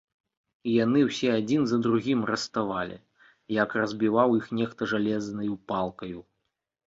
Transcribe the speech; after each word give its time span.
І 0.69 0.71
яны 0.85 0.99
ўсе 1.09 1.27
адзін 1.39 1.61
за 1.71 1.77
другім 1.87 2.23
раставалі, 2.29 2.97
як 3.57 3.77
разбіваў 3.81 4.29
іх 4.39 4.45
нехта 4.61 4.89
жалезнаю 4.95 5.53
палкаю. 5.73 6.19